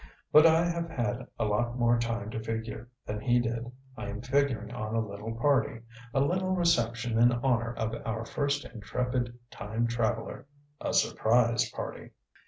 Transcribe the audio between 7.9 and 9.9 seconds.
our first intrepid time